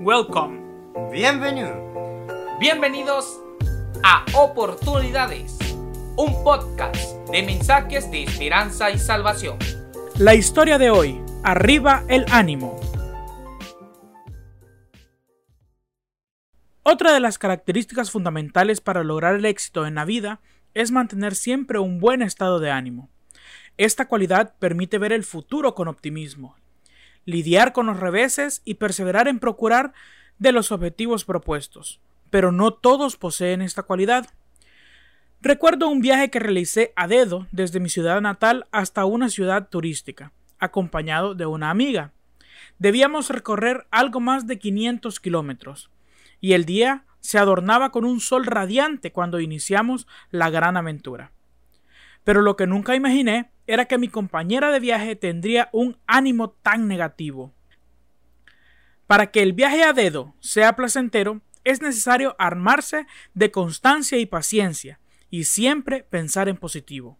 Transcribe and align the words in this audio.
Welcome. 0.00 0.60
Bienvenue. 1.12 1.72
Bienvenidos 2.58 3.40
a 4.02 4.24
Oportunidades, 4.34 5.58
un 6.16 6.42
podcast 6.42 6.96
de 7.30 7.42
mensajes 7.42 8.10
de 8.10 8.24
esperanza 8.24 8.90
y 8.90 8.98
salvación. 8.98 9.58
La 10.16 10.34
historia 10.34 10.78
de 10.78 10.90
hoy, 10.90 11.20
arriba 11.42 12.04
el 12.08 12.24
ánimo. 12.30 12.80
Otra 16.82 17.12
de 17.12 17.20
las 17.20 17.38
características 17.38 18.10
fundamentales 18.10 18.80
para 18.80 19.04
lograr 19.04 19.34
el 19.34 19.44
éxito 19.44 19.86
en 19.86 19.94
la 19.94 20.04
vida 20.04 20.40
es 20.74 20.90
mantener 20.90 21.34
siempre 21.34 21.78
un 21.78 22.00
buen 22.00 22.22
estado 22.22 22.58
de 22.58 22.70
ánimo. 22.70 23.10
Esta 23.76 24.08
cualidad 24.08 24.54
permite 24.58 24.98
ver 24.98 25.12
el 25.12 25.24
futuro 25.24 25.74
con 25.74 25.88
optimismo, 25.88 26.56
lidiar 27.24 27.72
con 27.72 27.86
los 27.86 28.00
reveses 28.00 28.62
y 28.64 28.74
perseverar 28.74 29.28
en 29.28 29.38
procurar 29.38 29.92
de 30.38 30.52
los 30.52 30.72
objetivos 30.72 31.24
propuestos. 31.24 32.00
Pero 32.30 32.52
no 32.52 32.72
todos 32.72 33.16
poseen 33.16 33.62
esta 33.62 33.82
cualidad. 33.82 34.28
Recuerdo 35.42 35.88
un 35.88 36.00
viaje 36.00 36.30
que 36.30 36.38
realicé 36.38 36.92
a 36.96 37.06
dedo 37.06 37.46
desde 37.50 37.80
mi 37.80 37.88
ciudad 37.88 38.20
natal 38.20 38.66
hasta 38.72 39.04
una 39.04 39.30
ciudad 39.30 39.68
turística, 39.68 40.32
acompañado 40.58 41.34
de 41.34 41.46
una 41.46 41.70
amiga. 41.70 42.12
Debíamos 42.78 43.30
recorrer 43.30 43.86
algo 43.90 44.20
más 44.20 44.46
de 44.46 44.58
500 44.58 45.18
kilómetros, 45.20 45.90
y 46.40 46.52
el 46.52 46.64
día 46.64 47.04
se 47.20 47.38
adornaba 47.38 47.90
con 47.90 48.04
un 48.04 48.20
sol 48.20 48.46
radiante 48.46 49.12
cuando 49.12 49.40
iniciamos 49.40 50.06
la 50.30 50.50
gran 50.50 50.76
aventura. 50.76 51.32
Pero 52.24 52.42
lo 52.42 52.56
que 52.56 52.66
nunca 52.66 52.94
imaginé 52.94 53.50
era 53.66 53.86
que 53.86 53.98
mi 53.98 54.08
compañera 54.08 54.70
de 54.70 54.80
viaje 54.80 55.16
tendría 55.16 55.68
un 55.72 55.96
ánimo 56.06 56.50
tan 56.50 56.88
negativo. 56.88 57.52
Para 59.06 59.30
que 59.30 59.42
el 59.42 59.52
viaje 59.52 59.82
a 59.82 59.92
dedo 59.92 60.34
sea 60.40 60.76
placentero, 60.76 61.40
es 61.64 61.82
necesario 61.82 62.36
armarse 62.38 63.06
de 63.34 63.50
constancia 63.50 64.18
y 64.18 64.26
paciencia, 64.26 65.00
y 65.30 65.44
siempre 65.44 66.02
pensar 66.02 66.48
en 66.48 66.56
positivo. 66.56 67.18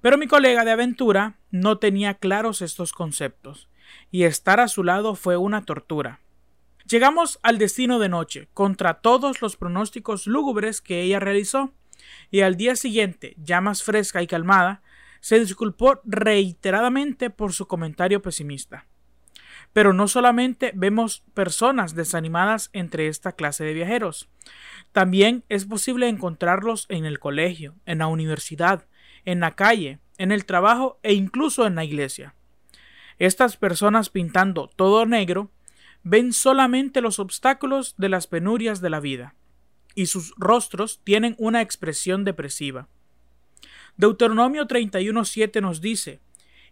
Pero 0.00 0.18
mi 0.18 0.26
colega 0.26 0.64
de 0.64 0.72
aventura 0.72 1.36
no 1.50 1.78
tenía 1.78 2.14
claros 2.14 2.62
estos 2.62 2.92
conceptos, 2.92 3.68
y 4.10 4.24
estar 4.24 4.60
a 4.60 4.68
su 4.68 4.84
lado 4.84 5.14
fue 5.14 5.36
una 5.36 5.64
tortura. 5.64 6.20
Llegamos 6.86 7.38
al 7.42 7.58
destino 7.58 7.98
de 7.98 8.08
noche, 8.08 8.48
contra 8.54 8.94
todos 8.94 9.42
los 9.42 9.56
pronósticos 9.56 10.26
lúgubres 10.26 10.80
que 10.80 11.02
ella 11.02 11.20
realizó, 11.20 11.74
y 12.30 12.40
al 12.40 12.56
día 12.56 12.76
siguiente, 12.76 13.34
ya 13.38 13.60
más 13.60 13.82
fresca 13.82 14.22
y 14.22 14.26
calmada, 14.26 14.82
se 15.20 15.38
disculpó 15.38 16.00
reiteradamente 16.04 17.30
por 17.30 17.52
su 17.52 17.66
comentario 17.66 18.22
pesimista. 18.22 18.86
Pero 19.72 19.92
no 19.92 20.08
solamente 20.08 20.72
vemos 20.74 21.24
personas 21.34 21.94
desanimadas 21.94 22.70
entre 22.72 23.08
esta 23.08 23.32
clase 23.32 23.64
de 23.64 23.74
viajeros, 23.74 24.28
también 24.92 25.44
es 25.48 25.66
posible 25.66 26.08
encontrarlos 26.08 26.86
en 26.88 27.04
el 27.04 27.18
colegio, 27.18 27.76
en 27.86 27.98
la 27.98 28.06
universidad, 28.06 28.86
en 29.24 29.40
la 29.40 29.54
calle, 29.54 29.98
en 30.16 30.32
el 30.32 30.46
trabajo 30.46 30.98
e 31.02 31.14
incluso 31.14 31.66
en 31.66 31.74
la 31.74 31.84
iglesia. 31.84 32.34
Estas 33.18 33.56
personas 33.56 34.10
pintando 34.10 34.68
todo 34.68 35.04
negro 35.04 35.50
ven 36.02 36.32
solamente 36.32 37.00
los 37.00 37.18
obstáculos 37.18 37.94
de 37.98 38.08
las 38.08 38.26
penurias 38.26 38.80
de 38.80 38.90
la 38.90 39.00
vida, 39.00 39.34
y 39.98 40.06
sus 40.06 40.32
rostros 40.36 41.00
tienen 41.02 41.34
una 41.38 41.60
expresión 41.60 42.24
depresiva. 42.24 42.86
Deuteronomio 43.96 44.68
31.7 44.68 45.60
nos 45.60 45.80
dice, 45.80 46.20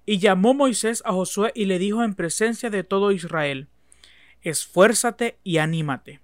y 0.04 0.18
llamó 0.18 0.54
Moisés 0.54 1.02
a 1.04 1.12
Josué 1.12 1.50
y 1.56 1.64
le 1.64 1.80
dijo 1.80 2.04
en 2.04 2.14
presencia 2.14 2.70
de 2.70 2.84
todo 2.84 3.10
Israel, 3.10 3.66
Esfuérzate 4.42 5.38
y 5.42 5.58
anímate, 5.58 6.20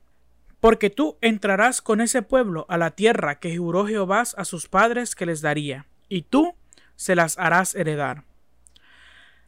porque 0.60 0.90
tú 0.90 1.18
entrarás 1.20 1.82
con 1.82 2.00
ese 2.00 2.22
pueblo 2.22 2.66
a 2.68 2.78
la 2.78 2.92
tierra 2.92 3.40
que 3.40 3.56
juró 3.58 3.84
Jehová 3.84 4.22
a 4.36 4.44
sus 4.44 4.68
padres 4.68 5.16
que 5.16 5.26
les 5.26 5.40
daría, 5.40 5.86
y 6.08 6.22
tú 6.22 6.54
se 6.94 7.16
las 7.16 7.36
harás 7.36 7.74
heredar. 7.74 8.22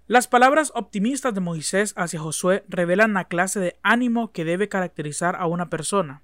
Las 0.09 0.27
palabras 0.27 0.73
optimistas 0.75 1.35
de 1.35 1.41
Moisés 1.41 1.95
hacia 1.97 2.19
Josué 2.19 2.65
revelan 2.69 3.15
la 3.15 3.29
clase 3.29 3.61
de 3.61 3.79
ánimo 3.85 4.33
que 4.33 4.45
debe 4.45 4.69
caracterizar 4.69 5.37
a 5.37 5.47
una 5.47 5.71
persona. 5.71 6.23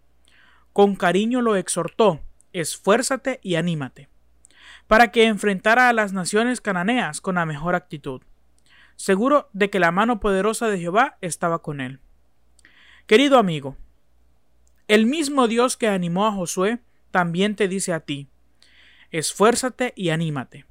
Con 0.72 0.94
cariño 0.94 1.40
lo 1.42 1.56
exhortó, 1.56 2.20
esfuérzate 2.52 3.40
y 3.42 3.56
anímate, 3.56 4.08
para 4.86 5.10
que 5.10 5.24
enfrentara 5.24 5.88
a 5.88 5.92
las 5.92 6.12
naciones 6.12 6.60
cananeas 6.60 7.20
con 7.20 7.34
la 7.36 7.46
mejor 7.46 7.74
actitud, 7.74 8.22
seguro 8.96 9.48
de 9.52 9.70
que 9.70 9.80
la 9.80 9.90
mano 9.90 10.20
poderosa 10.20 10.68
de 10.68 10.78
Jehová 10.78 11.18
estaba 11.20 11.62
con 11.62 11.80
él. 11.80 12.00
Querido 13.06 13.38
amigo, 13.38 13.76
el 14.86 15.06
mismo 15.06 15.48
Dios 15.48 15.76
que 15.76 15.88
animó 15.88 16.26
a 16.26 16.32
Josué 16.32 16.80
también 17.10 17.56
te 17.56 17.66
dice 17.66 17.92
a 17.92 18.00
ti, 18.00 18.28
esfuérzate 19.10 19.92
y 19.96 20.10
anímate. 20.10 20.66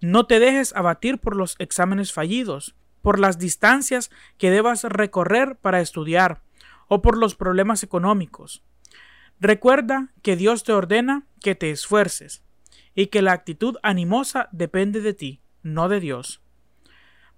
No 0.00 0.26
te 0.26 0.38
dejes 0.38 0.74
abatir 0.74 1.18
por 1.18 1.36
los 1.36 1.56
exámenes 1.58 2.12
fallidos, 2.12 2.74
por 3.02 3.18
las 3.18 3.38
distancias 3.38 4.10
que 4.38 4.50
debas 4.50 4.84
recorrer 4.84 5.56
para 5.56 5.80
estudiar, 5.80 6.42
o 6.88 7.02
por 7.02 7.16
los 7.16 7.34
problemas 7.34 7.82
económicos. 7.82 8.62
Recuerda 9.40 10.12
que 10.22 10.36
Dios 10.36 10.64
te 10.64 10.72
ordena 10.72 11.26
que 11.40 11.54
te 11.54 11.70
esfuerces, 11.70 12.42
y 12.94 13.08
que 13.08 13.22
la 13.22 13.32
actitud 13.32 13.76
animosa 13.82 14.48
depende 14.50 15.00
de 15.00 15.14
ti, 15.14 15.40
no 15.62 15.88
de 15.88 16.00
Dios. 16.00 16.40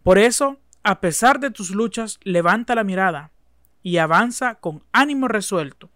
Por 0.02 0.18
eso, 0.18 0.58
a 0.84 1.00
pesar 1.00 1.40
de 1.40 1.50
tus 1.50 1.70
luchas, 1.70 2.18
levanta 2.22 2.74
la 2.74 2.84
mirada 2.84 3.32
y 3.82 3.98
avanza 3.98 4.54
con 4.54 4.84
ánimo 4.92 5.28
resuelto, 5.28 5.90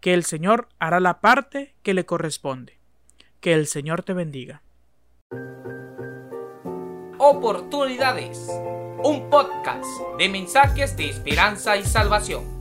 que 0.00 0.12
el 0.12 0.24
Señor 0.24 0.68
hará 0.78 1.00
la 1.00 1.20
parte 1.20 1.74
que 1.82 1.94
le 1.94 2.04
corresponde. 2.04 2.78
Que 3.40 3.54
el 3.54 3.66
Señor 3.66 4.02
te 4.02 4.12
bendiga. 4.12 4.62
Oportunidades, 7.18 8.46
un 9.02 9.30
podcast 9.30 9.86
de 10.18 10.28
mensajes 10.28 10.96
de 10.96 11.10
esperanza 11.10 11.76
y 11.76 11.84
salvación. 11.84 12.55